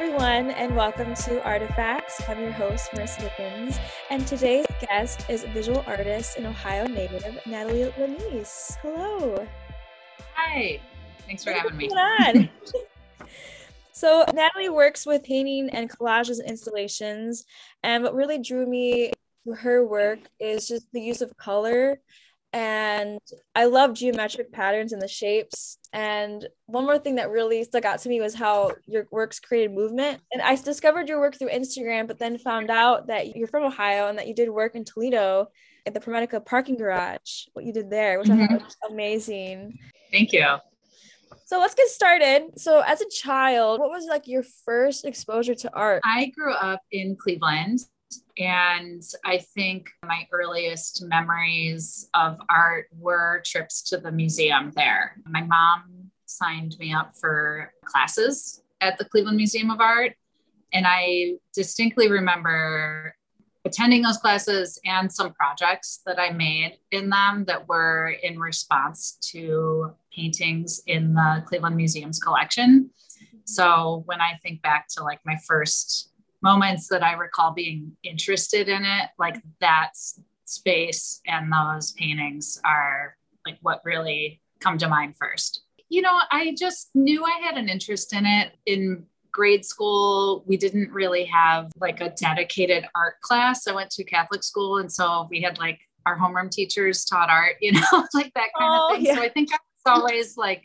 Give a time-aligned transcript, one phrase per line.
[0.00, 2.22] Everyone, and welcome to Artifacts.
[2.28, 7.92] I'm your host, Marissa Dickens, and today's guest is visual artist and Ohio native Natalie
[7.98, 8.76] Lanese.
[8.80, 9.44] Hello.
[10.36, 10.80] Hi.
[11.26, 11.88] Thanks for having me.
[11.88, 12.48] On?
[13.92, 17.44] so, Natalie works with painting and collages and installations,
[17.82, 19.10] and what really drew me
[19.44, 21.98] to her work is just the use of color
[22.58, 23.20] and
[23.54, 25.78] I love geometric patterns and the shapes.
[25.92, 29.70] And one more thing that really stuck out to me was how your works created
[29.70, 30.20] movement.
[30.32, 34.08] And I discovered your work through Instagram, but then found out that you're from Ohio
[34.08, 35.46] and that you did work in Toledo
[35.86, 38.42] at the ProMedica parking garage, what you did there, which mm-hmm.
[38.42, 39.78] I thought was amazing.
[40.10, 40.56] Thank you.
[41.46, 42.58] So let's get started.
[42.58, 46.02] So as a child, what was like your first exposure to art?
[46.04, 47.78] I grew up in Cleveland
[48.38, 55.16] and I think my earliest memories of art were trips to the museum there.
[55.26, 60.12] My mom signed me up for classes at the Cleveland Museum of Art.
[60.72, 63.14] And I distinctly remember
[63.64, 69.18] attending those classes and some projects that I made in them that were in response
[69.32, 72.90] to paintings in the Cleveland Museum's collection.
[73.44, 76.07] So when I think back to like my first
[76.42, 79.92] moments that I recall being interested in it, like that
[80.44, 85.62] space and those paintings are like what really come to mind first.
[85.88, 90.44] You know, I just knew I had an interest in it in grade school.
[90.46, 93.66] We didn't really have like a dedicated art class.
[93.66, 97.56] I went to Catholic school and so we had like our homeroom teachers taught art,
[97.60, 99.06] you know, like that kind oh, of thing.
[99.06, 99.14] Yeah.
[99.16, 100.64] So I think I was always like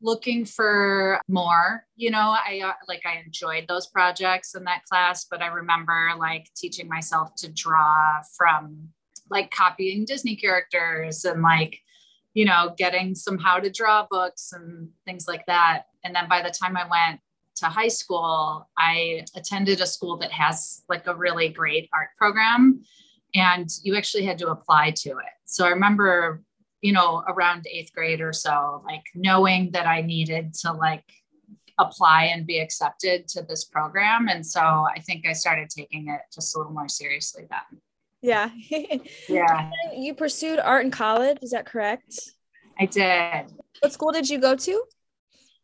[0.00, 5.26] looking for more you know i uh, like i enjoyed those projects in that class
[5.30, 8.88] but i remember like teaching myself to draw from
[9.30, 11.80] like copying disney characters and like
[12.38, 15.86] you know getting some how to draw books and things like that.
[16.04, 17.20] And then by the time i went
[17.56, 22.82] to high school i attended a school that has like a really great art program
[23.34, 25.34] and you actually had to apply to it.
[25.46, 26.42] So i remember
[26.80, 31.04] you know, around eighth grade or so, like knowing that I needed to like
[31.78, 34.28] apply and be accepted to this program.
[34.28, 37.80] And so I think I started taking it just a little more seriously then.
[38.20, 38.50] Yeah.
[39.28, 39.70] yeah.
[39.94, 42.18] You pursued art in college, is that correct?
[42.78, 43.52] I did.
[43.80, 44.82] What school did you go to?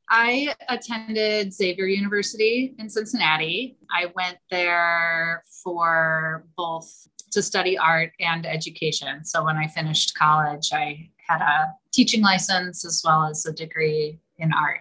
[0.08, 3.78] I attended Xavier University in Cincinnati.
[3.90, 9.24] I went there for both to study art and education.
[9.24, 14.20] So when I finished college, I had a teaching license as well as a degree
[14.38, 14.80] in art.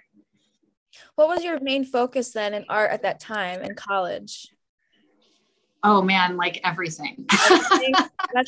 [1.15, 4.47] What was your main focus then in art at that time in college?
[5.85, 7.25] Oh man, like everything.
[7.51, 7.93] Everything,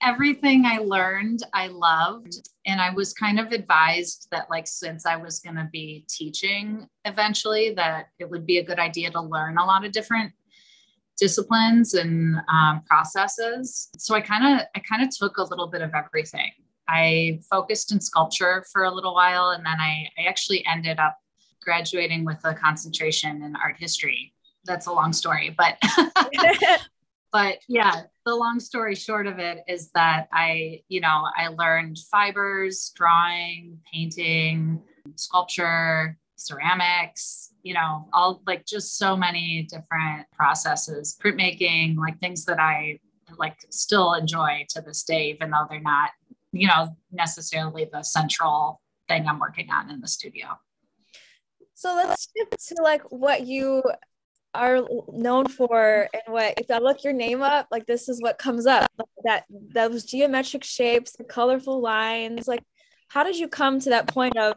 [0.04, 2.48] everything I learned, I loved.
[2.66, 6.88] And I was kind of advised that, like, since I was going to be teaching
[7.04, 10.32] eventually, that it would be a good idea to learn a lot of different
[11.18, 13.90] disciplines and um, processes.
[13.98, 16.52] So I kind of I kind of took a little bit of everything.
[16.88, 21.18] I focused in sculpture for a little while, and then I, I actually ended up
[21.62, 24.34] graduating with a concentration in art history.
[24.66, 25.78] That's a long story, but
[27.32, 31.98] but yeah, the long story short of it is that I, you know, I learned
[32.12, 34.82] fibers, drawing, painting,
[35.16, 42.60] sculpture, ceramics, you know, all like just so many different processes, printmaking, like things that
[42.60, 43.00] I
[43.38, 46.12] like still enjoy to this day, even though they're not,
[46.52, 50.48] you know, necessarily the central thing I'm working on in the studio.
[51.74, 53.84] So let's get to like what you
[54.54, 58.38] are known for and what if I look your name up, like this is what
[58.38, 58.90] comes up.
[59.26, 62.64] That those geometric shapes, the colorful lines, like
[63.10, 64.56] how did you come to that point of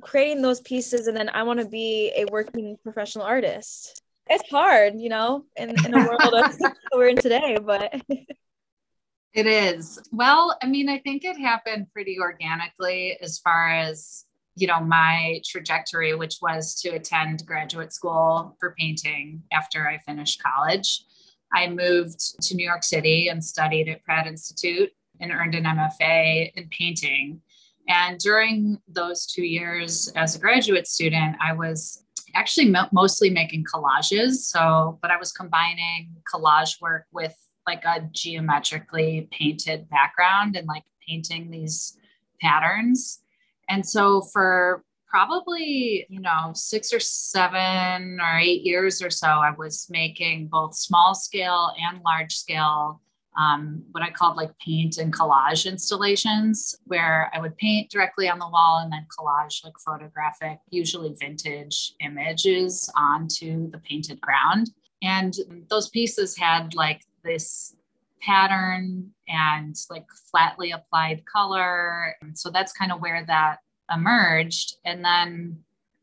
[0.00, 4.02] creating those pieces and then I want to be a working professional artist.
[4.28, 6.54] It's hard, you know, in, in a world of
[6.94, 7.94] we're in today, but
[9.34, 10.00] it is.
[10.12, 14.24] Well, I mean, I think it happened pretty organically as far as,
[14.56, 20.42] you know, my trajectory, which was to attend graduate school for painting after I finished
[20.42, 21.04] college.
[21.52, 24.90] I moved to New York City and studied at Pratt Institute
[25.20, 27.40] and earned an MFA in painting.
[27.88, 32.04] And during those two years as a graduate student, I was
[32.34, 34.36] actually mo- mostly making collages.
[34.36, 37.36] So, but I was combining collage work with
[37.66, 41.96] like a geometrically painted background and like painting these
[42.40, 43.20] patterns.
[43.68, 49.52] And so for probably, you know, six or seven or eight years or so, I
[49.56, 53.00] was making both small scale and large scale
[53.36, 58.38] um, what I called like paint and collage installations, where I would paint directly on
[58.38, 64.70] the wall and then collage like photographic, usually vintage images onto the painted ground.
[65.02, 65.34] And
[65.68, 67.76] those pieces had like this
[68.22, 72.16] pattern and like flatly applied color.
[72.22, 73.58] And so that's kind of where that
[73.92, 74.76] emerged.
[74.84, 75.58] And then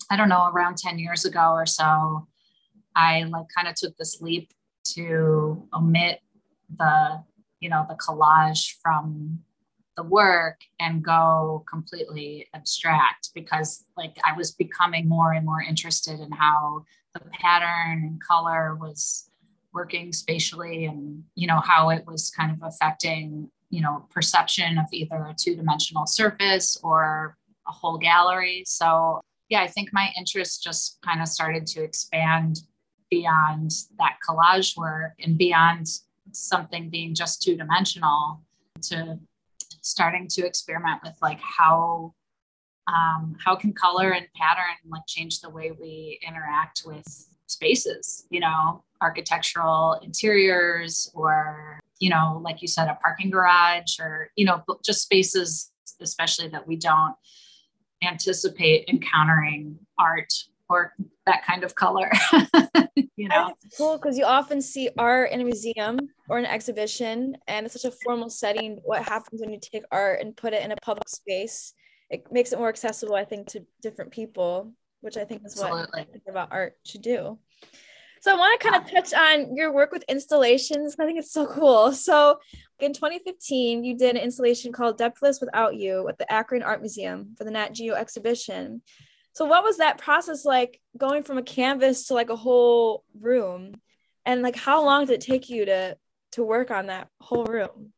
[0.09, 2.27] I don't know, around 10 years ago or so,
[2.95, 4.51] I like kind of took this leap
[4.95, 6.19] to omit
[6.77, 7.23] the,
[7.59, 9.39] you know, the collage from
[9.97, 16.19] the work and go completely abstract because like I was becoming more and more interested
[16.19, 19.29] in how the pattern and color was
[19.73, 24.85] working spatially and you know how it was kind of affecting you know perception of
[24.91, 28.63] either a two-dimensional surface or a whole gallery.
[28.65, 29.21] So
[29.51, 32.61] yeah i think my interest just kind of started to expand
[33.11, 35.85] beyond that collage work and beyond
[36.31, 38.41] something being just two-dimensional
[38.81, 39.19] to
[39.81, 42.13] starting to experiment with like how
[42.87, 48.39] um, how can color and pattern like change the way we interact with spaces you
[48.39, 54.63] know architectural interiors or you know like you said a parking garage or you know
[54.83, 57.15] just spaces especially that we don't
[58.03, 60.33] anticipate encountering art
[60.71, 60.93] or
[61.25, 62.09] that kind of color
[63.15, 67.65] you know cool because you often see art in a museum or an exhibition and
[67.65, 70.71] it's such a formal setting what happens when you take art and put it in
[70.71, 71.73] a public space
[72.09, 74.71] it makes it more accessible i think to different people
[75.01, 75.81] which i think is Absolutely.
[75.81, 77.37] what I think about art should do
[78.21, 80.95] so I want to kind of touch on your work with installations.
[80.99, 81.91] I think it's so cool.
[81.91, 82.37] So
[82.79, 87.33] in 2015, you did an installation called Depthless Without You at the Akron Art Museum
[87.35, 88.83] for the Nat Geo exhibition.
[89.33, 93.75] So what was that process like going from a canvas to like a whole room?
[94.25, 95.97] And like how long did it take you to
[96.33, 97.93] to work on that whole room?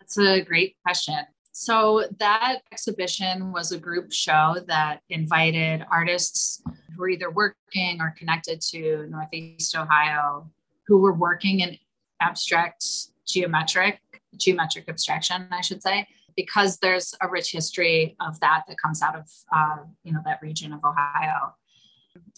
[0.00, 1.18] That's a great question.
[1.52, 8.14] So that exhibition was a group show that invited artists who were either working or
[8.16, 10.48] connected to Northeast Ohio
[10.86, 11.76] who were working in
[12.20, 12.84] abstract
[13.26, 14.00] geometric,
[14.36, 16.06] geometric abstraction, I should say,
[16.38, 20.38] because there's a rich history of that that comes out of, uh, you know, that
[20.40, 21.52] region of Ohio.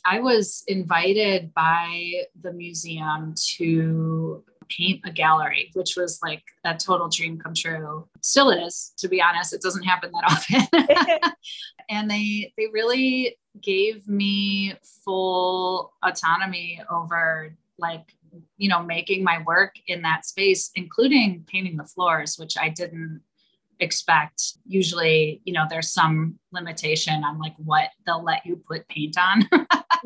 [0.06, 7.11] I was invited by the museum to paint a gallery, which was like a total
[7.11, 8.08] dream come true.
[8.23, 9.52] Still is, to be honest.
[9.52, 11.32] It doesn't happen that often.
[11.91, 18.14] and they they really gave me full autonomy over like
[18.56, 23.20] you know making my work in that space including painting the floors which i didn't
[23.81, 29.17] expect usually you know there's some limitation on like what they'll let you put paint
[29.19, 29.43] on.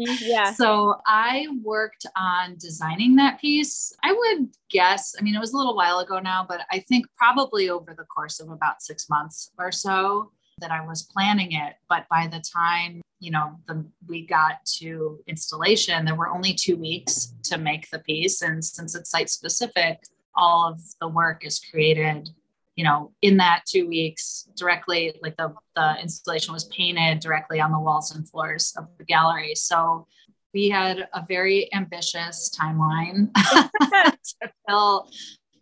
[0.00, 0.52] Mm, yeah.
[0.54, 3.92] So i worked on designing that piece.
[4.02, 7.06] I would guess i mean it was a little while ago now but i think
[7.16, 11.74] probably over the course of about six months or so that i was planning it.
[11.88, 16.76] But by the time you know the we got to installation there were only two
[16.76, 18.42] weeks to make the piece.
[18.42, 20.02] And since it's site specific
[20.36, 22.30] all of the work is created
[22.76, 27.70] you know, in that two weeks, directly, like the, the installation was painted directly on
[27.70, 29.54] the walls and floors of the gallery.
[29.54, 30.06] So
[30.52, 35.08] we had a very ambitious timeline to fill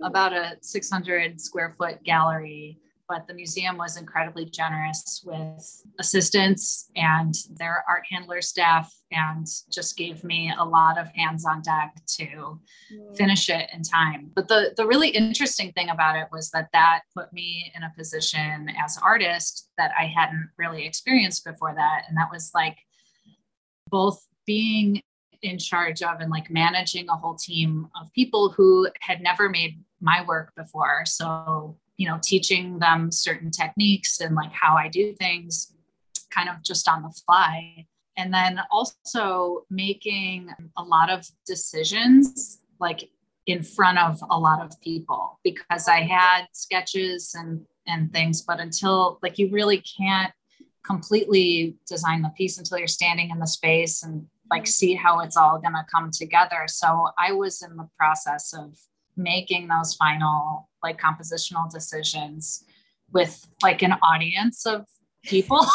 [0.03, 2.79] about a 600 square foot gallery
[3.09, 9.97] but the museum was incredibly generous with assistance and their art handler staff and just
[9.97, 12.59] gave me a lot of hands on deck to
[13.17, 14.31] finish it in time.
[14.35, 17.93] But the the really interesting thing about it was that that put me in a
[17.97, 22.05] position as an artist that i hadn't really experienced before that.
[22.09, 22.79] And that was like
[23.91, 25.03] both being
[25.43, 29.83] in charge of and like managing a whole team of people who had never made
[30.01, 31.05] my work before.
[31.05, 35.73] So you know teaching them certain techniques and like how i do things
[36.33, 37.87] kind of just on the fly.
[38.17, 43.11] And then also making a lot of decisions like
[43.47, 48.61] in front of a lot of people because i had sketches and and things but
[48.61, 50.33] until like you really can't
[50.87, 54.69] completely design the piece until you're standing in the space and like mm-hmm.
[54.69, 56.65] see how it's all going to come together.
[56.67, 58.77] So i was in the process of
[59.17, 62.65] making those final like compositional decisions
[63.13, 64.87] with like an audience of
[65.25, 65.67] people.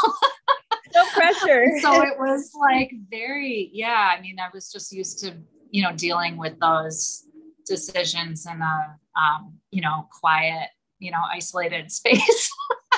[0.94, 1.66] no pressure.
[1.82, 4.14] so it was like very, yeah.
[4.18, 5.36] I mean, I was just used to,
[5.72, 7.26] you know, dealing with those
[7.66, 12.50] decisions in a, um, you know, quiet, you know, isolated space.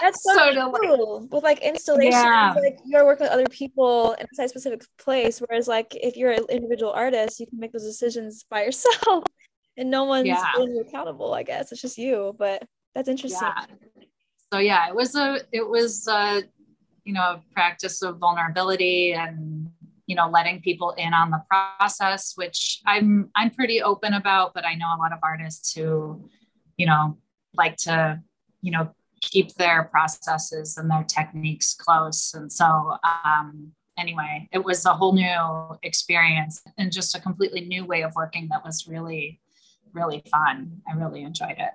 [0.01, 1.21] That's so, so cool.
[1.21, 2.53] Like, with like installations, yeah.
[2.55, 5.39] like you're working with other people in a specific place.
[5.39, 9.23] Whereas like if you're an individual artist, you can make those decisions by yourself
[9.79, 10.43] and no one's Yeah.
[10.53, 11.33] holding you accountable.
[11.33, 13.39] I guess it's just you, but that's interesting.
[13.41, 13.65] yeah
[14.51, 16.41] so yeah it was a it was a
[17.03, 19.69] you know a practice of vulnerability and
[20.07, 24.65] you know letting people in on the process which i'm i'm pretty open about but
[24.65, 26.19] i know a lot of artists who
[26.77, 27.15] you know
[27.55, 28.19] like to
[28.61, 28.89] you know
[29.21, 35.13] keep their processes and their techniques close and so um anyway it was a whole
[35.13, 39.39] new experience and just a completely new way of working that was really
[39.93, 41.71] really fun i really enjoyed it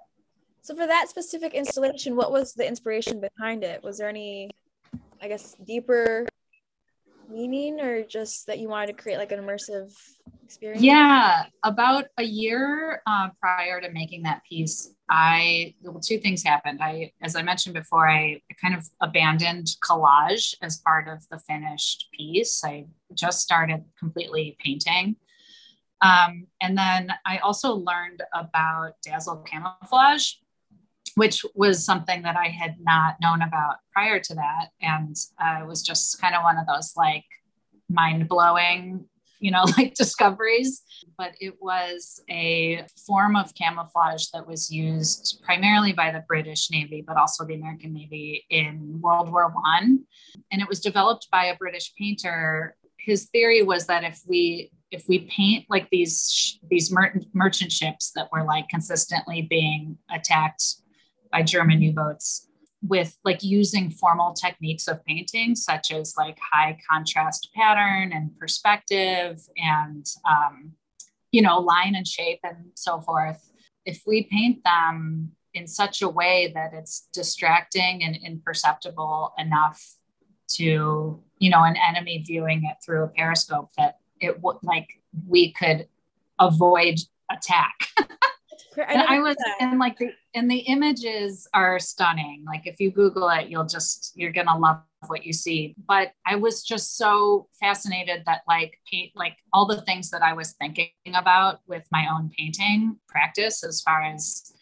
[0.63, 3.85] So for that specific installation, what was the inspiration behind it?
[3.85, 4.49] Was there any,
[5.21, 6.27] I guess, deeper
[7.29, 9.93] meaning or just that you wanted to create like an immersive
[10.43, 10.83] experience?
[10.83, 16.79] Yeah, about a year uh, prior to making that piece, I well, two things happened.
[16.83, 22.09] I, as I mentioned before, I kind of abandoned collage as part of the finished
[22.17, 22.65] piece.
[22.65, 25.17] I just started completely painting.
[26.01, 30.35] Um, and then I also learned about dazzle camouflage,
[31.15, 34.69] which was something that I had not known about prior to that.
[34.81, 37.25] And uh, it was just kind of one of those like
[37.89, 39.07] mind blowing,
[39.41, 40.83] you know, like discoveries.
[41.17, 47.05] But it was a form of camouflage that was used primarily by the British Navy,
[47.07, 50.05] but also the American Navy in World War One.
[50.51, 52.77] And it was developed by a British painter.
[52.99, 58.13] His theory was that if we if we paint like these these mer- merchant ships
[58.15, 60.77] that were like consistently being attacked
[61.33, 62.49] by German U-boats
[62.87, 69.41] with like using formal techniques of painting, such as like high contrast pattern and perspective
[69.57, 70.73] and, um,
[71.33, 73.51] you know, line and shape and so forth.
[73.87, 79.83] If we paint them in such a way that it's distracting and imperceptible enough
[80.57, 84.89] to, you know, an enemy viewing it through a periscope that it would like
[85.27, 85.89] we could
[86.39, 86.99] avoid
[87.31, 87.89] attack.
[88.89, 92.45] and I was and like the and the images are stunning.
[92.47, 95.75] Like if you Google it, you'll just you're gonna love what you see.
[95.87, 100.33] But I was just so fascinated that like paint like all the things that I
[100.33, 104.53] was thinking about with my own painting practice as far as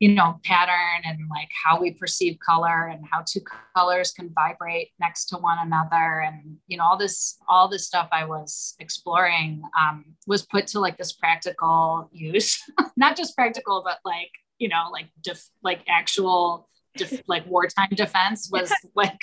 [0.00, 3.42] you know pattern and like how we perceive color and how two
[3.76, 6.20] colors can vibrate next to one another.
[6.20, 10.80] And you know all this all this stuff i was exploring um, was put to
[10.80, 12.60] like this practical use.
[12.96, 18.48] Not just practical but like you know like def- like actual def- like wartime defense
[18.52, 19.20] was like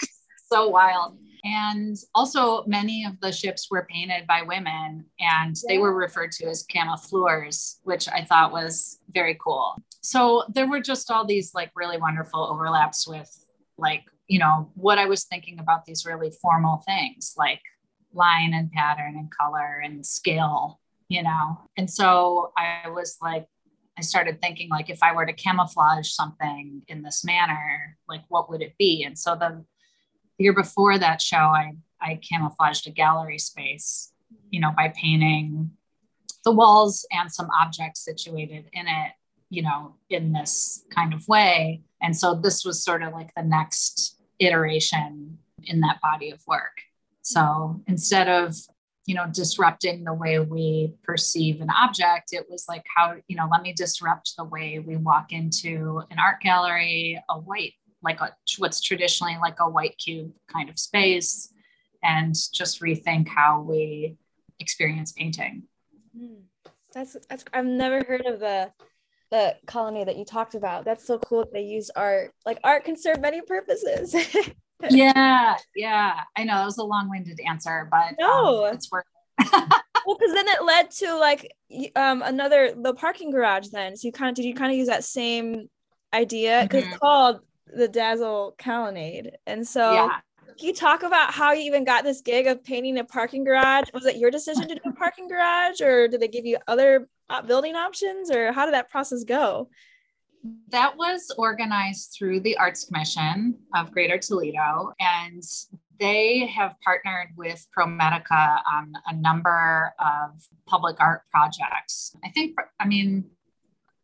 [0.49, 1.17] so wild.
[1.43, 5.67] And also many of the ships were painted by women and yeah.
[5.67, 9.75] they were referred to as camoufleurs which i thought was very cool
[10.07, 13.45] so there were just all these like really wonderful overlaps with
[13.77, 17.61] like you know what i was thinking about these really formal things like
[18.13, 21.57] line and pattern and color and scale you know?
[21.77, 23.47] And so i was like
[23.97, 28.49] i started thinking like if i were to camouflage something in this manner like what
[28.49, 29.03] would it be?
[29.03, 29.65] And so the
[30.37, 34.13] year before that show i i camouflaged a gallery space
[34.51, 35.71] you know by painting
[36.45, 39.11] the walls and some objects situated in it
[39.49, 41.81] you know, in this kind of way.
[42.01, 46.81] And so this was sort of like the next iteration in that body of work.
[47.21, 48.55] So instead of,
[49.05, 53.47] you know, disrupting the way we perceive an object, it was like, how, you know,
[53.51, 57.73] let me disrupt the way we walk into an art gallery, a white,
[58.03, 61.53] like a, what's traditionally like a white cube kind of space,
[62.03, 64.17] and just rethink how we
[64.59, 65.63] experience painting.
[66.17, 66.41] Hmm.
[66.93, 68.71] That's, that's, I've never heard of the
[69.31, 70.85] the colony that you talked about.
[70.85, 72.33] That's so cool that they use art.
[72.45, 74.15] Like art can serve many purposes.
[74.89, 76.21] yeah, yeah.
[76.35, 79.05] I know that was a long-winded answer, but no, um, it's worth
[79.39, 79.47] It.
[80.05, 81.51] well, because then it led to like
[81.95, 83.67] um another the parking garage.
[83.67, 85.69] Then so you kind of did you kind of use that same
[86.13, 86.91] idea because mm-hmm.
[86.91, 90.19] it's called the Dazzle Colonnade, and so yeah.
[90.57, 93.89] Can you talk about how you even got this gig of painting a parking garage?
[93.93, 97.07] Was it your decision to do a parking garage, or did they give you other
[97.45, 99.69] building options, or how did that process go?
[100.69, 105.43] That was organized through the Arts Commission of Greater Toledo, and
[105.99, 112.15] they have partnered with ProMedica on a number of public art projects.
[112.23, 113.25] I think, I mean,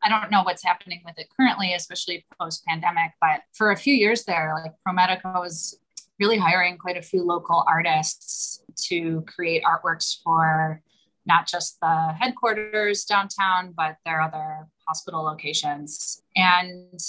[0.04, 3.94] I don't know what's happening with it currently, especially post pandemic, but for a few
[3.94, 5.80] years there, like ProMedica was
[6.20, 10.82] really hiring quite a few local artists to create artworks for
[11.26, 16.22] not just the headquarters downtown, but their other hospital locations.
[16.36, 17.00] And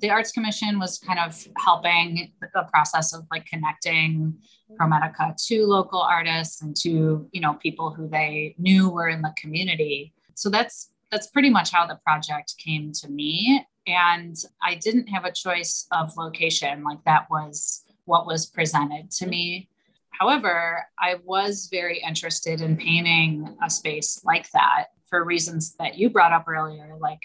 [0.00, 4.34] the Arts Commission was kind of helping the process of like connecting
[4.78, 9.32] ProMedica to local artists and to, you know, people who they knew were in the
[9.36, 10.12] community.
[10.34, 13.64] So that's that's pretty much how the project came to me.
[13.86, 19.26] And I didn't have a choice of location, like that was what was presented to
[19.26, 19.68] me.
[20.18, 26.10] However, I was very interested in painting a space like that for reasons that you
[26.10, 26.96] brought up earlier.
[27.00, 27.20] Like,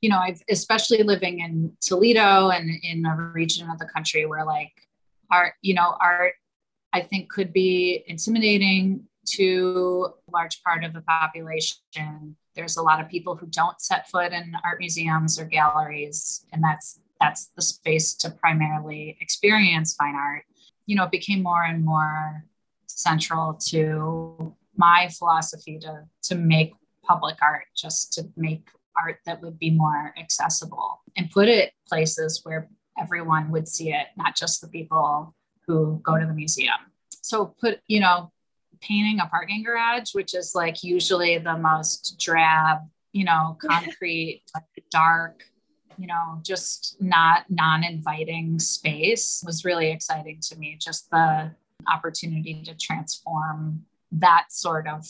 [0.00, 4.44] you know, I've especially living in Toledo and in a region of the country where
[4.44, 4.72] like
[5.30, 6.34] art, you know, art
[6.92, 13.00] I think could be intimidating to a large part of the population there's a lot
[13.00, 17.62] of people who don't set foot in art museums or galleries and that's that's the
[17.62, 20.44] space to primarily experience fine art
[20.86, 22.44] you know it became more and more
[22.86, 29.58] central to my philosophy to to make public art just to make art that would
[29.58, 34.68] be more accessible and put it places where everyone would see it not just the
[34.68, 35.34] people
[35.66, 36.78] who go to the museum.
[37.22, 38.32] So put you know
[38.80, 42.78] painting a parking garage, which is like usually the most drab,
[43.12, 45.44] you know, concrete, like dark,
[45.98, 50.76] you know, just not non inviting space was really exciting to me.
[50.80, 51.52] Just the
[51.92, 55.06] opportunity to transform that sort of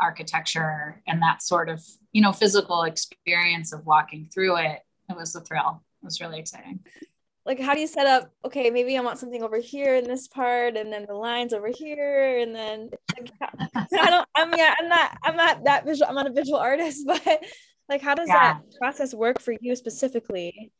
[0.00, 4.80] architecture and that sort of, you know, physical experience of walking through it.
[5.08, 5.82] It was a thrill.
[6.02, 6.80] It was really exciting
[7.44, 10.28] like how do you set up okay maybe i want something over here in this
[10.28, 13.32] part and then the lines over here and then like,
[14.00, 17.04] i don't i mean i'm not i'm not that visual i'm not a visual artist
[17.06, 17.44] but
[17.88, 18.54] like how does yeah.
[18.54, 20.72] that process work for you specifically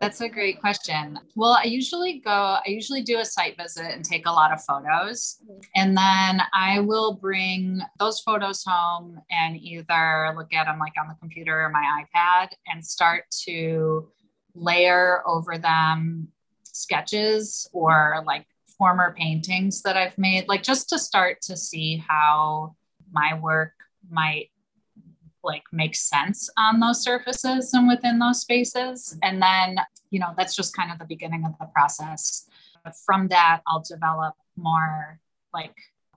[0.00, 1.18] that's a great question.
[1.36, 4.62] Well, I usually go, I usually do a site visit and take a lot of
[4.62, 5.38] photos.
[5.42, 5.60] Mm-hmm.
[5.74, 11.08] And then I will bring those photos home and either look at them like on
[11.08, 14.08] the computer or my iPad and start to
[14.54, 16.28] layer over them
[16.64, 22.76] sketches or like former paintings that I've made, like just to start to see how
[23.10, 23.72] my work
[24.10, 24.50] might
[25.46, 29.16] like make sense on those surfaces and within those spaces.
[29.22, 29.76] And then,
[30.10, 32.48] you know, that's just kind of the beginning of the process.
[33.04, 35.18] From that, I'll develop more
[35.52, 35.74] like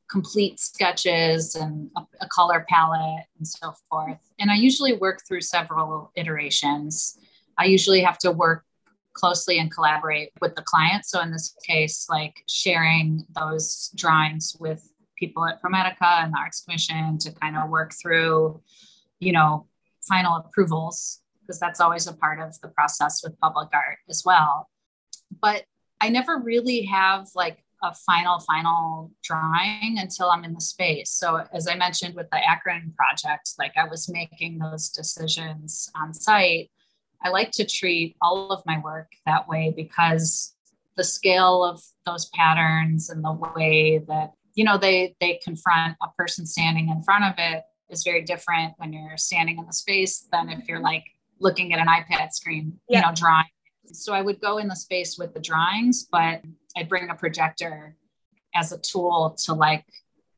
[0.09, 1.89] complete sketches and
[2.21, 4.19] a, color palette and so forth.
[4.39, 7.17] And I usually work through several iterations.
[7.57, 8.65] I usually have to work
[9.13, 11.05] closely and collaborate with the client.
[11.05, 16.61] So in this case, like sharing those drawings with people at ProMedica and the Arts
[16.63, 18.61] Commission to kind of work through,
[19.19, 19.67] you know,
[20.01, 24.69] final approvals, because that's always a part of the process with public art as well.
[25.41, 25.63] But
[26.01, 31.11] I never really have like a final, final drawing until I'm in the space.
[31.11, 36.13] So, as I mentioned with the Akron project, like I was making those decisions on
[36.13, 36.69] site
[37.21, 40.55] I like to treat all of my work that way because
[40.95, 46.07] the scale of those patterns and the way that you know they they confront a
[46.17, 50.27] person standing in front of it is very different when you're standing in the space
[50.31, 51.05] than if you're like
[51.39, 52.99] looking at an iPad screen, yeah.
[52.99, 53.45] you know, drawing.
[53.91, 56.41] So I would go in the space with the drawings, but
[56.77, 57.95] I'd bring a projector
[58.55, 59.85] as a tool to like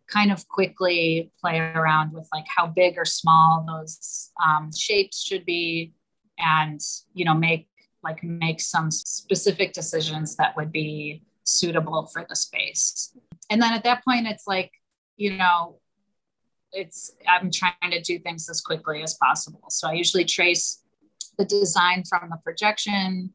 [0.08, 5.46] kind of quickly play around with like how big or small those um, shapes should
[5.46, 5.94] be
[6.38, 6.82] and
[7.14, 7.68] you know make
[8.04, 13.16] like make some specific decisions that would be suitable for the space
[13.50, 14.72] and then at that point it's like
[15.18, 15.78] you know
[16.74, 20.84] it's i'm trying to do things as quickly as possible so i usually trace
[21.38, 23.34] the design from the projection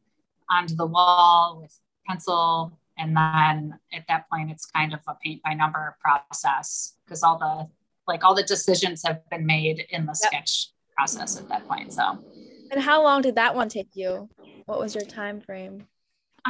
[0.49, 5.41] onto the wall with pencil and then at that point it's kind of a paint
[5.43, 7.67] by number process because all the
[8.07, 10.31] like all the decisions have been made in the yep.
[10.31, 12.17] sketch process at that point so
[12.71, 14.29] and how long did that one take you?
[14.65, 15.87] What was your time frame?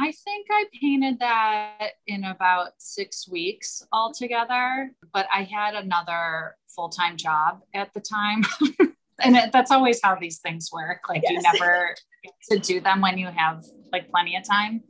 [0.00, 6.88] I think I painted that in about six weeks altogether, but I had another full
[6.88, 8.44] time job at the time.
[9.20, 11.08] and it, that's always how these things work.
[11.08, 11.32] Like yes.
[11.32, 14.84] you never get to do them when you have like plenty of time.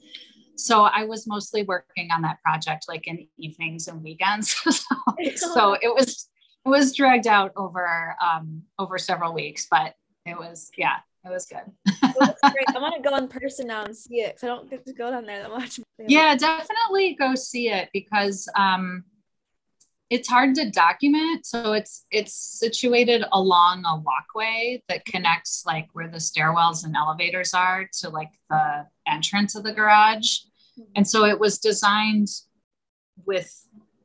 [0.57, 4.51] So I was mostly working on that project like in evenings and weekends.
[4.71, 4.97] so,
[5.37, 6.29] so it was
[6.67, 9.95] it was dragged out over um, over several weeks, but
[10.27, 10.97] it was yeah
[11.29, 12.15] it was good.
[12.19, 14.87] well, I want to go in person now and see it because I don't get
[14.87, 15.81] to go down there that much.
[16.01, 19.03] Yeah, definitely go see it because um,
[20.11, 21.45] it's hard to document.
[21.45, 27.53] So it's it's situated along a walkway that connects like where the stairwells and elevators
[27.53, 30.37] are to like the entrance of the garage.
[30.95, 32.29] And so it was designed
[33.27, 33.53] with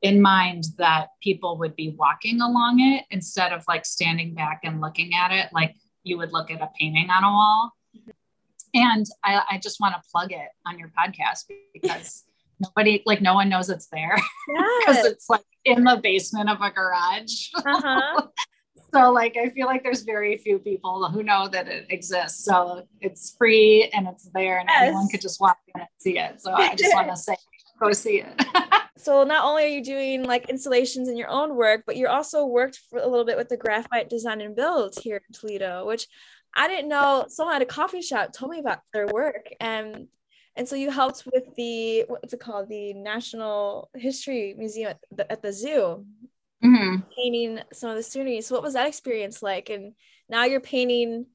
[0.01, 4.81] in mind that people would be walking along it instead of like standing back and
[4.81, 7.71] looking at it like you would look at a painting on a wall.
[8.73, 12.23] And I, I just want to plug it on your podcast because
[12.59, 14.15] nobody, like, no one knows it's there
[14.47, 15.05] because yes.
[15.05, 17.49] it's like in the basement of a garage.
[17.55, 18.27] Uh-huh.
[18.93, 22.45] So like I feel like there's very few people who know that it exists.
[22.45, 24.83] So it's free and it's there and yes.
[24.83, 26.39] anyone could just walk in and see it.
[26.39, 27.35] So I just want to say
[27.79, 28.43] go see it.
[28.97, 32.45] So not only are you doing like installations in your own work, but you're also
[32.45, 36.07] worked for a little bit with the graphite design and build here in Toledo, which
[36.55, 39.49] I didn't know someone at a coffee shop told me about their work.
[39.59, 40.07] And
[40.55, 42.69] and so you helped with the what's it called?
[42.69, 46.05] The national history museum at the, at the zoo.
[46.63, 47.01] Mm-hmm.
[47.17, 49.69] painting some of the scenery so what was that experience like?
[49.69, 49.93] And
[50.29, 51.25] now you're painting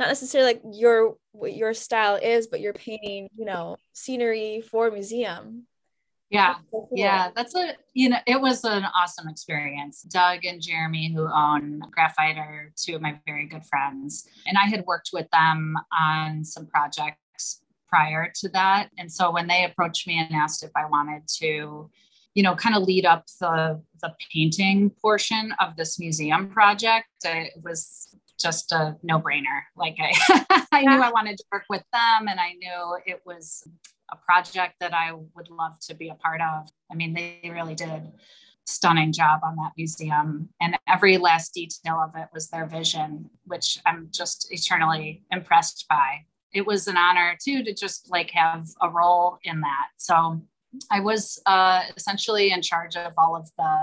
[0.00, 4.88] not necessarily like your what your style is but you're painting you know scenery for
[4.88, 5.66] a museum
[6.34, 6.88] yeah so cool.
[6.92, 11.80] yeah that's a you know it was an awesome experience doug and jeremy who own
[11.90, 16.44] graphite are two of my very good friends and i had worked with them on
[16.44, 17.62] some projects
[17.94, 18.90] prior to that.
[18.98, 21.90] And so when they approached me and asked if I wanted to,
[22.34, 27.52] you know, kind of lead up the the painting portion of this museum project, it
[27.62, 29.62] was just a no brainer.
[29.76, 33.66] Like I, I knew I wanted to work with them, and I knew it was
[34.12, 36.68] a project that I would love to be a part of.
[36.90, 38.12] I mean, they really did
[38.66, 43.78] stunning job on that museum and every last detail of it was their vision which
[43.84, 48.88] i'm just eternally impressed by it was an honor too to just like have a
[48.88, 49.88] role in that.
[49.98, 50.40] So
[50.90, 53.76] I was uh, essentially in charge of all of the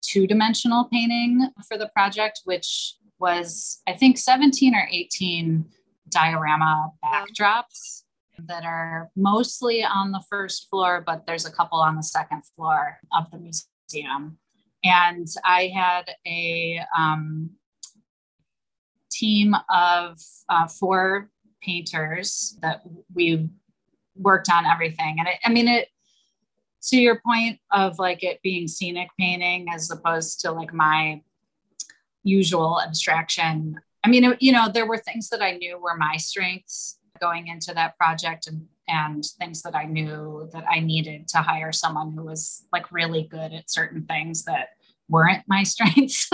[0.00, 5.64] two dimensional painting for the project, which was, I think, 17 or 18
[6.08, 8.02] diorama backdrops
[8.36, 12.98] that are mostly on the first floor, but there's a couple on the second floor
[13.16, 14.38] of the museum.
[14.82, 17.50] And I had a um,
[19.12, 21.30] team of uh, four
[21.62, 22.82] painters that
[23.14, 23.48] we
[24.16, 25.16] worked on everything.
[25.20, 25.88] And it, I mean, it,
[26.88, 31.22] to your point of like it being scenic painting as opposed to like my
[32.24, 33.76] usual abstraction.
[34.04, 37.72] I mean, you know, there were things that I knew were my strengths going into
[37.74, 42.24] that project and, and things that I knew that I needed to hire someone who
[42.24, 44.70] was like really good at certain things that
[45.08, 46.28] weren't my strengths.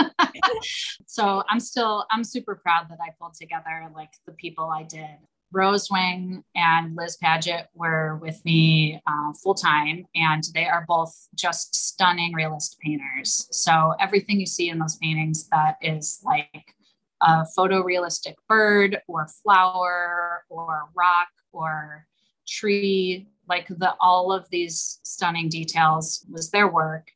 [1.05, 5.17] so I'm still, I'm super proud that I pulled together like the people I did.
[5.51, 11.27] Rose Wing and Liz Paget were with me uh, full time, and they are both
[11.35, 13.47] just stunning realist painters.
[13.51, 16.75] So everything you see in those paintings that is like
[17.21, 22.05] a photorealistic bird or flower or rock or
[22.47, 27.11] tree, like the all of these stunning details was their work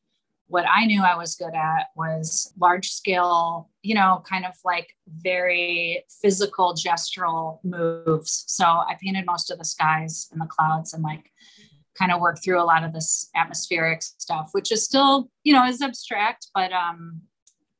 [0.54, 4.94] what I knew I was good at was large scale, you know, kind of like
[5.08, 8.44] very physical gestural moves.
[8.46, 11.32] So I painted most of the skies and the clouds and like
[11.98, 15.66] kind of worked through a lot of this atmospheric stuff, which is still, you know,
[15.66, 17.22] is abstract, but um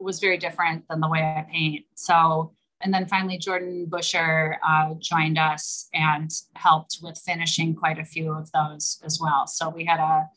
[0.00, 1.84] was very different than the way I paint.
[1.94, 8.04] So and then finally, Jordan Busher uh, joined us and helped with finishing quite a
[8.04, 9.46] few of those as well.
[9.46, 10.28] So we had a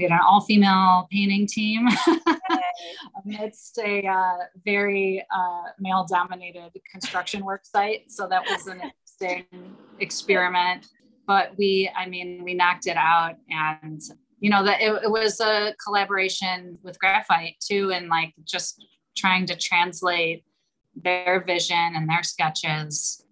[0.00, 1.86] we had an all-female painting team
[3.24, 8.10] amidst a uh, very uh, male-dominated construction work site.
[8.10, 10.86] So that was an interesting experiment.
[11.26, 14.00] But we, I mean, we knocked it out, and
[14.40, 18.82] you know that it, it was a collaboration with Graphite too, and like just
[19.16, 20.44] trying to translate
[20.96, 23.22] their vision and their sketches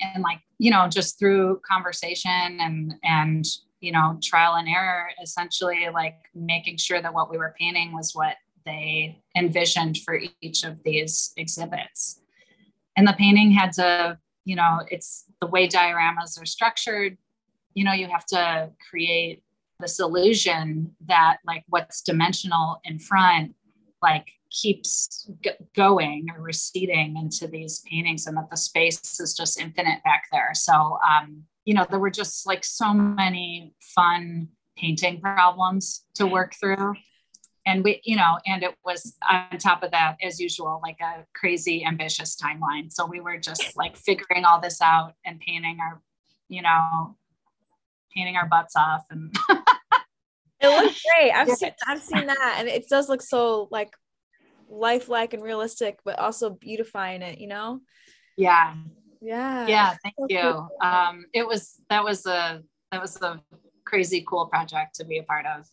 [0.00, 3.44] and like you know just through conversation and and
[3.80, 8.12] you know trial and error essentially like making sure that what we were painting was
[8.14, 12.20] what they envisioned for each of these exhibits.
[12.96, 17.16] And the painting had to you know it's the way dioramas are structured
[17.74, 19.42] you know you have to create
[19.80, 23.54] this illusion that like what's dimensional in front
[24.02, 29.60] like keeps g- going or receding into these paintings and that the space is just
[29.60, 30.50] infinite back there.
[30.54, 36.32] So um you know, there were just like so many fun painting problems to mm-hmm.
[36.32, 36.94] work through.
[37.66, 41.26] And we, you know, and it was on top of that, as usual, like a
[41.34, 42.90] crazy ambitious timeline.
[42.90, 46.00] So we were just like figuring all this out and painting our,
[46.48, 47.16] you know,
[48.14, 49.36] painting our butts off and
[50.60, 51.32] it looks great.
[51.32, 53.94] I've seen I've seen that and it does look so like
[54.68, 57.80] lifelike and realistic, but also beautifying it, you know?
[58.36, 58.74] Yeah.
[59.20, 59.66] Yeah.
[59.66, 59.94] Yeah.
[60.02, 60.40] Thank so you.
[60.40, 60.68] Cool.
[60.80, 63.40] Um, it was, that was a, that was a
[63.84, 65.66] crazy cool project to be a part of.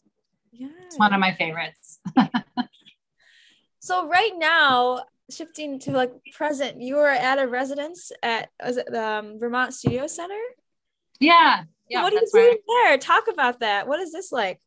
[0.51, 0.67] Yeah.
[0.85, 1.99] It's one of my favorites.
[3.79, 8.87] so right now, shifting to like present, you are at a residence at was it
[8.89, 10.39] the um, Vermont Studio Center?
[11.19, 11.63] Yeah.
[11.89, 12.03] Yeah.
[12.03, 12.57] What are you doing right.
[12.67, 12.97] there?
[12.97, 13.87] Talk about that.
[13.87, 14.59] What is this like?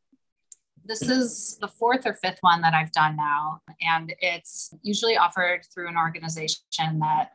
[0.85, 3.61] This is the fourth or fifth one that I've done now.
[3.83, 6.59] And it's usually offered through an organization
[7.01, 7.31] that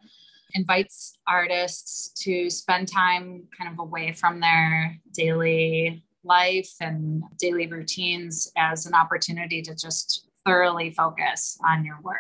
[0.56, 8.52] invites artists to spend time kind of away from their daily life and daily routines
[8.58, 12.18] as an opportunity to just thoroughly focus on your work.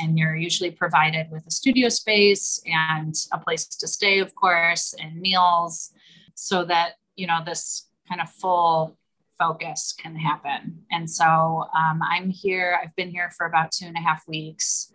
[0.00, 4.94] And you're usually provided with a studio space and a place to stay, of course,
[5.00, 5.92] and meals
[6.34, 8.96] so that, you know, this kind of full
[9.38, 10.82] focus can happen.
[10.90, 11.24] And so
[11.76, 14.92] um, I'm here, I've been here for about two and a half weeks,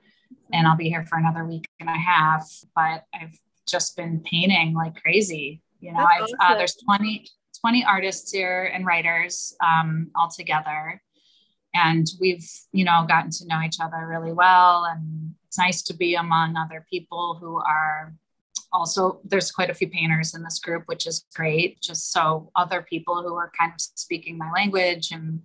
[0.54, 2.50] and I'll be here for another week and a half.
[2.76, 3.38] But I've
[3.68, 5.62] just been painting like crazy.
[5.82, 6.38] You know, I've, uh, awesome.
[6.40, 7.28] uh, there's 20,
[7.60, 11.02] 20 artists here and writers um, all together.
[11.76, 14.86] And we've, you know, gotten to know each other really well.
[14.86, 18.14] And it's nice to be among other people who are
[18.72, 22.82] also there's quite a few painters in this group which is great just so other
[22.82, 25.44] people who are kind of speaking my language and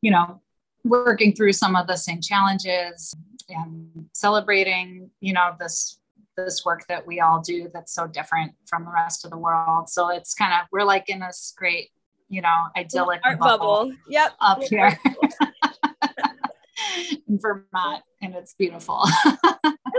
[0.00, 0.40] you know
[0.82, 3.14] working through some of the same challenges
[3.48, 5.98] and celebrating you know this
[6.36, 9.88] this work that we all do that's so different from the rest of the world
[9.88, 11.90] so it's kind of we're like in this great
[12.28, 13.92] you know idyllic art bubble, bubble.
[14.08, 14.98] yep up here
[17.28, 19.04] in vermont and it's beautiful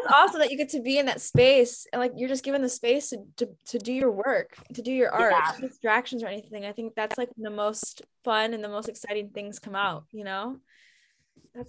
[0.06, 2.62] it's awesome that you get to be in that space and like you're just given
[2.62, 5.52] the space to, to, to do your work, to do your art, yeah.
[5.60, 6.66] no distractions or anything.
[6.66, 10.24] I think that's like the most fun and the most exciting things come out, you
[10.24, 10.58] know?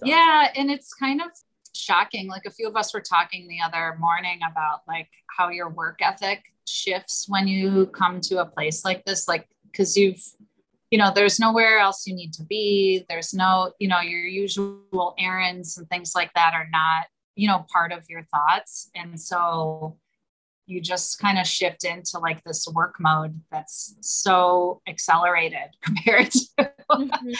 [0.03, 0.49] Yeah.
[0.55, 1.29] And it's kind of
[1.77, 2.27] shocking.
[2.27, 5.99] Like a few of us were talking the other morning about like how your work
[6.01, 10.21] ethic shifts when you come to a place like this, like, because you've,
[10.91, 13.05] you know, there's nowhere else you need to be.
[13.09, 17.65] There's no, you know, your usual errands and things like that are not you know
[17.71, 19.95] part of your thoughts and so
[20.67, 26.71] you just kind of shift into like this work mode that's so accelerated compared to,
[26.91, 27.31] mm-hmm.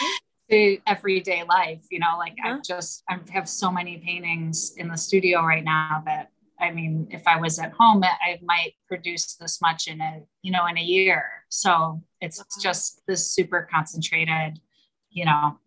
[0.50, 2.56] To everyday life you know like yeah.
[2.56, 6.30] i just i have so many paintings in the studio right now that
[6.60, 10.52] i mean if i was at home i might produce this much in a you
[10.52, 11.24] know in a year.
[11.50, 14.60] So it's just this super concentrated
[15.10, 15.58] you know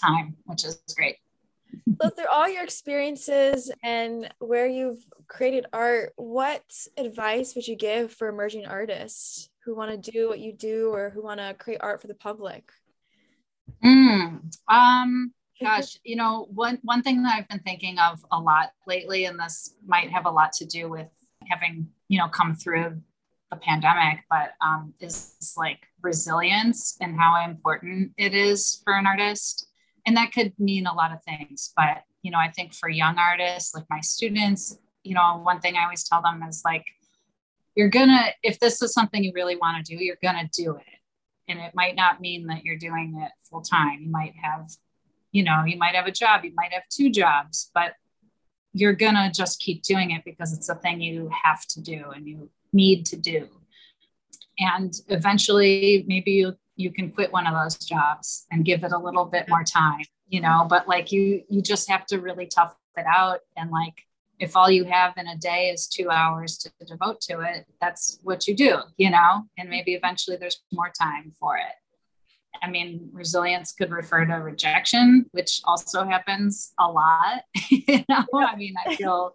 [0.00, 1.16] time which is great.
[2.00, 6.64] So through all your experiences and where you've created art what
[6.96, 11.10] advice would you give for emerging artists who want to do what you do or
[11.10, 12.70] who want to create art for the public
[13.84, 18.70] mm, um gosh you know one one thing that i've been thinking of a lot
[18.86, 21.08] lately and this might have a lot to do with
[21.48, 23.00] having you know come through
[23.50, 29.66] the pandemic but um, is like resilience and how important it is for an artist.
[30.06, 33.18] And that could mean a lot of things but you know i think for young
[33.18, 36.84] artists like my students you know one thing i always tell them is like
[37.74, 40.97] you're gonna if this is something you really want to do you're gonna do it
[41.48, 44.68] and it might not mean that you're doing it full time you might have
[45.32, 47.94] you know you might have a job you might have two jobs but
[48.72, 52.26] you're gonna just keep doing it because it's a thing you have to do and
[52.28, 53.48] you need to do.
[54.58, 58.98] And eventually maybe you you can quit one of those jobs and give it a
[58.98, 62.76] little bit more time you know but like you you just have to really tough
[62.96, 64.06] it out and like
[64.38, 68.18] if all you have in a day is two hours to devote to it that's
[68.22, 69.44] what you do you know?
[69.56, 71.74] And maybe eventually there's more time for it.
[72.62, 78.24] I mean resilience could refer to rejection which also happens a lot you know?
[78.34, 79.34] I mean i feel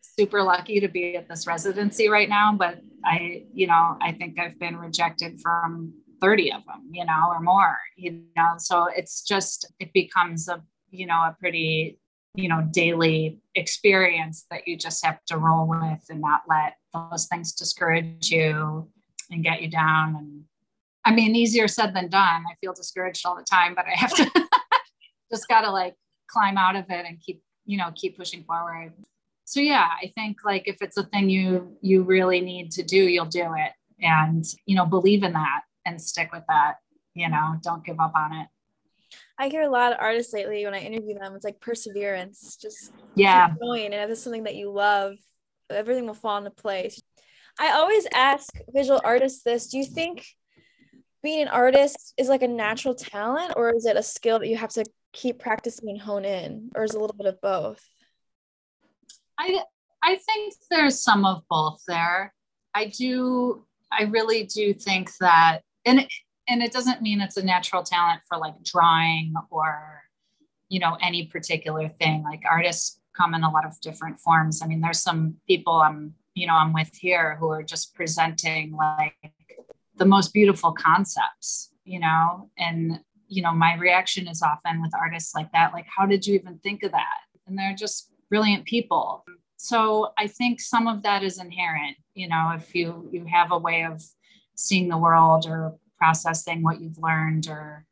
[0.00, 4.38] super lucky to be at this residency right now but i you know i think
[4.38, 8.54] i've been rejected from 30 of them, you know, or more, you know.
[8.58, 11.98] So it's just, it becomes a, you know, a pretty,
[12.34, 17.26] you know, daily experience that you just have to roll with and not let those
[17.26, 18.88] things discourage you
[19.30, 20.16] and get you down.
[20.16, 20.44] And
[21.04, 22.44] I mean, easier said than done.
[22.50, 24.30] I feel discouraged all the time, but I have to
[25.30, 25.94] just got to like
[26.28, 28.92] climb out of it and keep, you know, keep pushing forward.
[29.44, 32.96] So yeah, I think like if it's a thing you you really need to do,
[32.96, 36.74] you'll do it and you know believe in that and stick with that
[37.14, 38.48] you know don't give up on it
[39.38, 42.92] I hear a lot of artists lately when I interview them, it's like perseverance, just
[43.14, 43.86] yeah, going.
[43.86, 45.14] And if it's something that you love,
[45.70, 47.00] everything will fall into place.
[47.58, 50.26] I always ask visual artists this do you think
[51.22, 54.56] being an artist is like a natural talent, or is it a skill that you
[54.56, 57.80] have to keep practicing and hone in, or is a little bit of both?
[59.38, 59.62] I
[60.02, 62.34] I think there's some of both there.
[62.74, 66.06] I do I really do think that and
[66.48, 70.02] and it doesn't mean it's a natural talent for like drawing or
[70.68, 74.66] you know any particular thing like artists come in a lot of different forms i
[74.66, 79.14] mean there's some people i'm you know i'm with here who are just presenting like
[79.96, 83.00] the most beautiful concepts you know and
[83.32, 86.58] you know, my reaction is often with artists like that, like, how did you even
[86.58, 87.20] think of that?
[87.46, 89.24] And they're just brilliant people.
[89.56, 93.58] So I think some of that is inherent, you know, if you you have a
[93.58, 94.02] way of
[94.54, 97.86] seeing the world or processing what you've learned or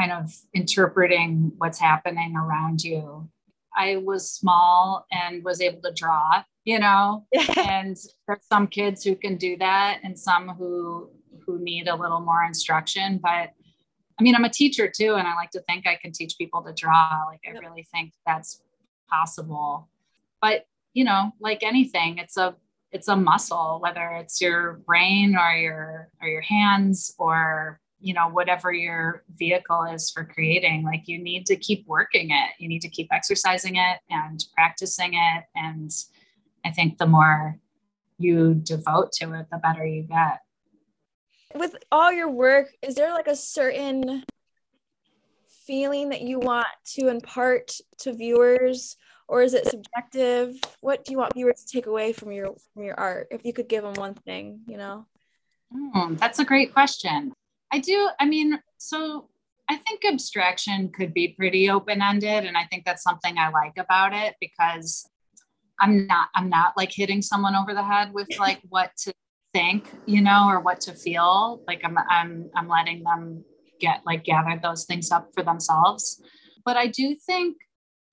[0.00, 3.28] kind of interpreting what's happening around you.
[3.76, 7.26] I was small and was able to draw, you know,
[7.58, 11.10] and there's some kids who can do that and some who
[11.44, 13.50] who need a little more instruction, but
[14.18, 16.62] I mean, I'm a teacher too, and I like to think I can teach people
[16.62, 17.24] to draw.
[17.26, 18.62] Like, I really think that's
[19.10, 19.88] possible.
[20.40, 20.64] But
[20.94, 22.56] you know, like anything, it's a
[22.90, 28.28] it's a muscle, whether it's your brain or your or your hands or you know
[28.28, 32.50] whatever your vehicle is for creating like you need to keep working it.
[32.58, 35.44] You need to keep exercising it and practicing it.
[35.54, 35.90] And
[36.64, 37.58] i think the more
[38.18, 40.40] you devote to it the better you get.
[41.54, 44.24] With all your work is there like a certain
[45.66, 48.96] feeling that you want to impart to viewers
[49.28, 50.56] or is it subjective?
[50.80, 53.52] What do you want viewers to take away from your from your art if you
[53.52, 55.06] could give them one thing you know?
[55.72, 57.32] Mm, that's a great question.
[57.70, 59.28] I do i mean so
[59.68, 64.14] i think abstraction could be pretty open-ended and i think that's something i like about
[64.14, 65.06] it because
[65.78, 69.12] i'm not i'm not like hitting someone over the head with like what to
[69.52, 71.62] think you know or what to feel.
[71.66, 73.44] Like i'm i'm i'm letting them
[73.80, 76.22] get like gather those things up for themselves.
[76.64, 77.56] But i do think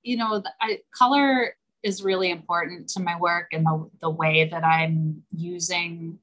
[0.05, 4.63] you know, I, color is really important to my work and the, the way that
[4.63, 6.19] I'm using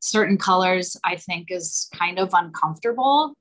[0.00, 3.34] certain colors, I think is kind of uncomfortable.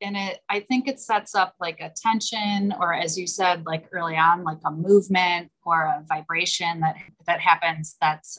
[0.00, 3.86] And it, I think it sets up like a tension, or as you said, like
[3.92, 7.96] early on, like a movement or a vibration that that happens.
[8.00, 8.38] That's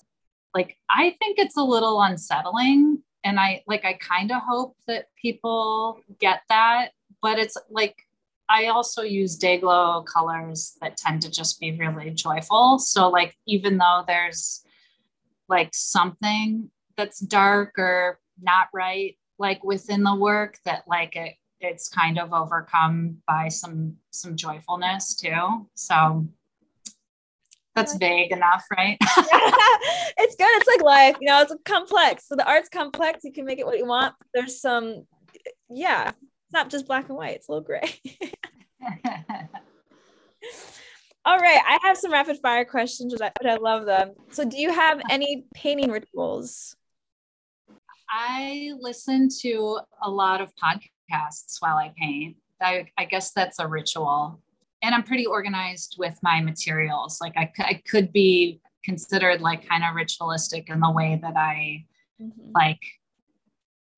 [0.56, 5.06] like I think it's a little unsettling, and I like I kind of hope that
[5.22, 6.94] people get that.
[7.22, 8.08] But it's like
[8.52, 12.80] I also use Day-Glo colors that tend to just be really joyful.
[12.80, 14.66] So, like, even though there's
[15.48, 21.88] like something that's dark or not right, like within the work, that like it it's
[21.88, 25.68] kind of overcome by some some joyfulness too.
[25.76, 26.28] So
[27.76, 28.98] that's vague enough, right?
[30.18, 30.50] it's good.
[30.58, 32.28] It's like life, you know, it's complex.
[32.28, 33.24] So the art's complex.
[33.24, 34.14] You can make it what you want.
[34.34, 35.06] There's some,
[35.70, 36.12] yeah,
[36.52, 37.82] it's not just black and white, it's a little gray.
[41.24, 44.12] All right, I have some rapid fire questions, but I, love them.
[44.32, 46.76] So, do you have any painting rituals?
[48.10, 52.36] I listen to a lot of podcasts while I paint.
[52.60, 54.42] I, I guess that's a ritual.
[54.82, 57.20] And I'm pretty organized with my materials.
[57.22, 61.86] Like, I, I could be considered like kind of ritualistic in the way that I
[62.22, 62.52] mm-hmm.
[62.54, 62.82] like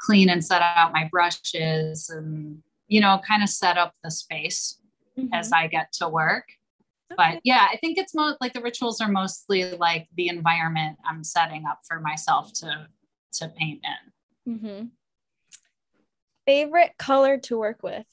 [0.04, 4.80] clean and set out my brushes and you know kind of set up the space
[5.18, 5.34] mm-hmm.
[5.34, 6.46] as i get to work
[7.12, 7.16] okay.
[7.34, 11.24] but yeah i think it's most like the rituals are mostly like the environment i'm
[11.24, 12.88] setting up for myself to
[13.32, 13.82] to paint
[14.46, 14.86] in mm-hmm.
[16.46, 18.06] favorite color to work with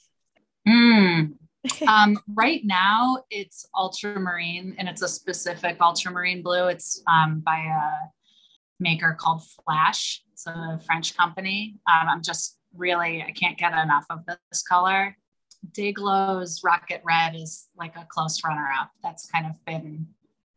[0.66, 1.33] mm.
[1.87, 8.09] um, right now it's ultramarine and it's a specific ultramarine blue it's um, by a
[8.80, 11.76] maker called Flashe it's a French company.
[11.86, 15.16] Um, I'm just really, I can't get enough of this color.
[15.72, 18.90] Day-Glo's Rocket Red is like a close runner up.
[19.02, 20.06] That's kind of been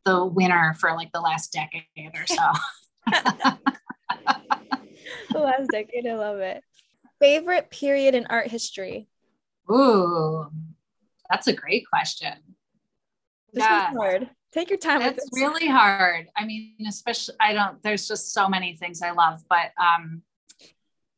[0.05, 2.35] the winner for like the last decade or so.
[3.07, 3.57] the
[5.39, 6.63] last decade, I love it.
[7.19, 9.09] Favorite period in art history?
[9.69, 10.47] Ooh,
[11.29, 12.33] that's a great question.
[13.51, 13.91] This yeah.
[13.91, 14.29] hard.
[14.53, 15.01] Take your time.
[15.01, 16.27] It's really hard.
[16.37, 17.81] I mean, especially I don't.
[17.81, 20.21] There's just so many things I love, but um,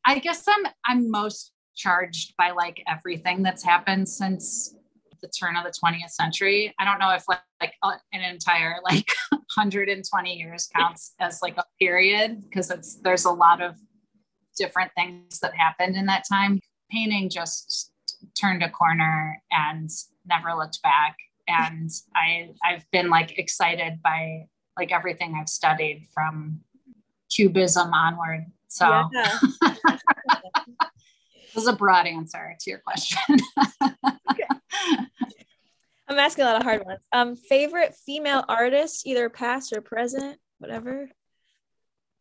[0.06, 4.74] I guess I'm I'm most charged by like everything that's happened since
[5.20, 6.74] the turn of the 20th century.
[6.78, 11.58] I don't know if like, like uh, an entire like 120 years counts as like
[11.58, 13.76] a period because it's there's a lot of
[14.56, 16.60] different things that happened in that time.
[16.90, 17.92] Painting just
[18.40, 19.90] turned a corner and
[20.26, 21.16] never looked back
[21.48, 26.60] and I I've been like excited by like everything I've studied from
[27.30, 28.46] cubism onward.
[28.68, 29.38] So yeah.
[31.54, 33.38] this is a broad answer to your question.
[33.82, 34.48] okay.
[36.08, 37.00] I'm asking a lot of hard ones.
[37.12, 41.10] Um, favorite female artist, either past or present, whatever.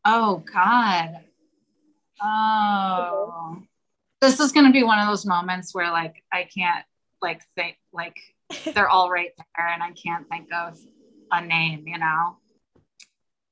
[0.03, 1.19] Oh God.
[2.21, 3.61] Oh.
[4.21, 6.85] This is gonna be one of those moments where like I can't
[7.21, 8.17] like think like
[8.73, 10.77] they're all right there and I can't think of
[11.31, 12.37] a name, you know.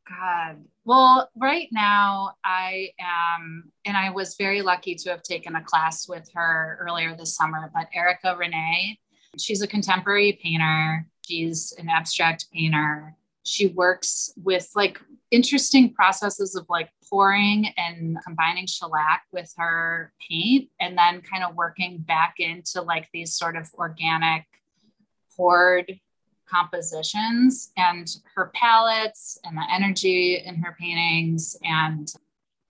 [0.08, 0.64] God.
[0.86, 6.10] Well, right now I am, and I was very lucky to have taken a class
[6.10, 9.00] with her earlier this summer, but Erika Ranee,
[9.40, 11.08] she's a contemporary painter.
[11.26, 13.16] She's an abstract painter.
[13.46, 15.00] She works with like
[15.32, 21.56] interesting processes of like pouring and combining shellac with her paint and then kind of
[21.56, 24.46] working back into like these sort of organic
[25.36, 26.00] poured
[26.46, 31.58] compositions and her palettes and the energy in her paintings.
[31.64, 32.12] And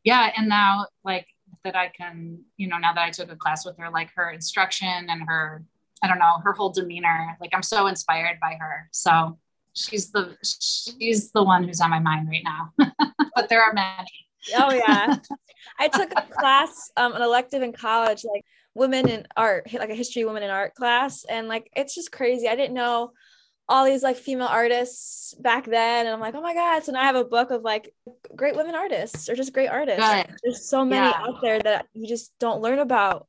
[0.03, 1.27] yeah and now like
[1.63, 4.31] that i can you know now that i took a class with her like her
[4.31, 5.63] instruction and her
[6.01, 8.89] i don't know her whole demeanor like i'm so inspired by her.
[8.91, 9.37] So
[9.73, 12.73] she's the she's the one who's on my mind right now.
[13.35, 14.27] But there are many.
[14.55, 15.15] Oh yeah.
[15.79, 18.45] I took a class um an elective in college like
[18.75, 21.25] women in art like a history women in art class.
[21.25, 22.47] And like it's just crazy.
[22.47, 23.11] I didn't know
[23.69, 26.05] all these like female artists back then.
[26.05, 26.83] And i'm like oh my god.
[26.83, 27.93] So now i have a book of like
[28.35, 30.03] great women artists or just great artists.
[30.43, 31.21] There's so many yeah.
[31.21, 33.27] out there that you just don't learn about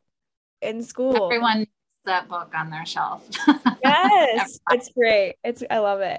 [0.63, 1.27] in school.
[1.27, 1.67] Everyone
[2.07, 3.27] that book on their shelf.
[3.83, 4.61] Yes.
[4.71, 5.35] It's great.
[5.45, 6.19] It's i love it.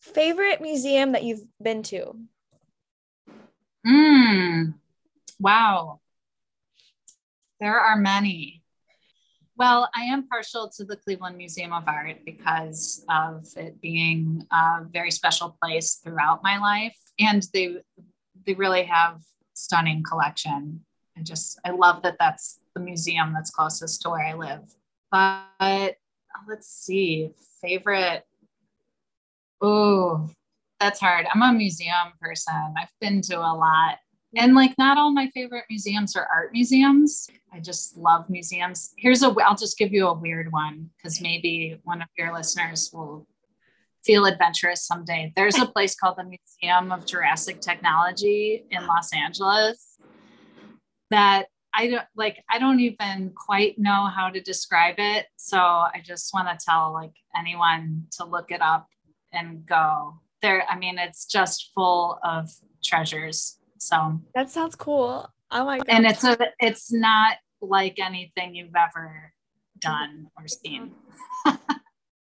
[0.00, 2.16] Favorite museum that you've been to?
[3.86, 4.74] Mm,
[5.38, 6.00] wow
[7.62, 8.62] there are many
[9.54, 14.80] well, I am partial to the Cleveland Museum of Art because of it being a
[14.90, 16.96] very special place throughout my life.
[17.20, 17.76] And they
[18.44, 19.20] they really have
[19.52, 20.80] stunning collection.
[21.16, 24.64] I just I love that that's the museum that's closest to where I live.
[25.10, 25.96] But
[26.34, 28.24] oh, let's see, favorite.
[29.60, 30.28] Oh,
[30.80, 31.26] that's hard.
[31.32, 32.74] I'm a museum person.
[32.76, 33.98] I've been to a lot
[34.36, 37.28] and like not all my favorite museums are art museums.
[37.52, 38.94] I just love museums.
[38.96, 42.90] Here's a i'll just give you a weird one because maybe one of your listeners
[42.92, 43.26] will
[44.04, 45.32] feel adventurous someday.
[45.36, 49.98] There's a place called the museum of jurassic technology in los angeles
[51.10, 55.26] that i don't like i don't even quite know how to describe it.
[55.36, 58.86] So i just want to tell like anyone to look it up
[59.32, 60.20] and go.
[60.40, 62.50] There i mean it's just full of
[62.82, 65.28] treasures so that sounds cool.
[65.50, 65.86] Oh my god.
[65.88, 69.32] And it's a it's not like anything you've ever
[69.80, 70.92] done or seen.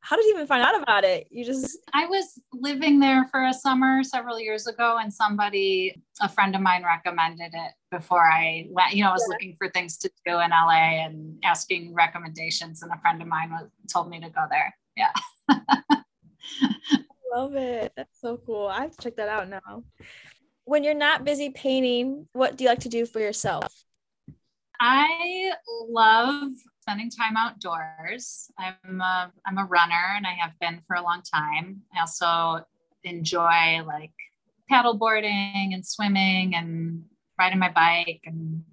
[0.05, 1.27] How did you even find out about it?
[1.31, 6.29] You just I was living there for a summer several years ago and somebody a
[6.29, 9.35] friend of mine recommended it before I went, you know, I was yeah.
[9.35, 13.51] looking for things to do in LA and asking recommendations and a friend of mine
[13.51, 14.75] was, told me to go there.
[14.97, 15.13] Yeah.
[15.51, 16.03] I
[17.35, 17.93] love it.
[17.95, 18.69] That's so cool.
[18.69, 19.85] I have to check that out now
[20.65, 23.85] when you're not busy painting, what do you like to do for yourself?
[24.81, 25.53] I
[25.89, 26.51] love
[26.81, 28.51] spending time outdoors.
[28.59, 31.83] I'm a, I'm a runner and I have been for a long time.
[31.95, 32.65] I also
[33.05, 34.13] enjoy like
[34.69, 37.05] paddle boarding and swimming and
[37.39, 38.65] riding my bike and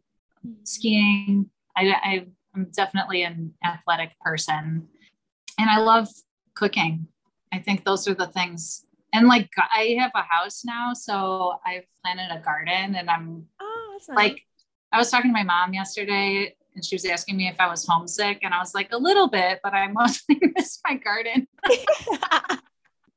[0.63, 1.49] skiing.
[1.75, 2.25] I, I,
[2.55, 4.87] I'm definitely an athletic person
[5.59, 6.07] and I love
[6.55, 7.07] cooking.
[7.51, 11.85] I think those are the things and like I have a house now, so I've
[12.03, 14.15] planted a garden and I'm oh, nice.
[14.15, 14.45] like
[14.91, 17.85] I was talking to my mom yesterday and she was asking me if I was
[17.85, 21.47] homesick and I was like a little bit, but I mostly miss my garden.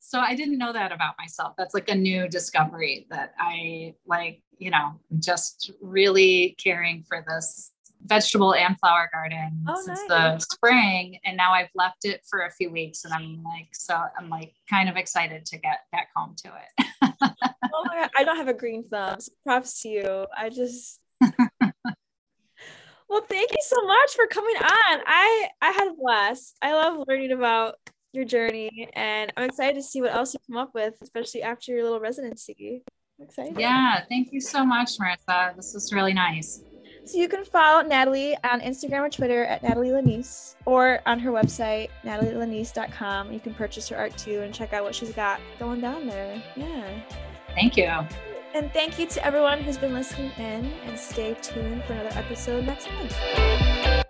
[0.01, 1.55] so I didn't know that about myself.
[1.57, 7.72] That's like a new discovery that I like, you know, just really caring for this
[8.05, 10.09] vegetable and flower garden oh, since nice.
[10.09, 14.00] the spring and now I've left it for a few weeks and I'm like so
[14.18, 16.86] I'm like kind of excited to get back home to it.
[17.22, 19.20] oh my god, I don't have a green thumb.
[19.20, 20.26] So props to you.
[20.36, 21.00] I just
[23.09, 25.00] Well, thank you so much for coming on.
[25.07, 26.57] I I had a blast.
[26.62, 27.74] I love learning about
[28.12, 31.72] your journey and I'm excited to see what else you come up with, especially after
[31.72, 32.82] your little residency.
[33.18, 33.59] I'm excited.
[33.59, 35.55] Yeah, thank you so much, Marissa.
[35.57, 36.62] This was really nice.
[37.05, 41.32] So you can follow Natalie on Instagram or Twitter at Natalie Lanese or on her
[41.32, 43.32] website, natalielanese.com.
[43.32, 46.42] You can purchase her art too and check out what she's got going down there.
[46.55, 47.00] Yeah.
[47.55, 47.90] Thank you.
[48.55, 52.66] And thank you to everyone who's been listening in and stay tuned for another episode
[52.66, 54.01] next month.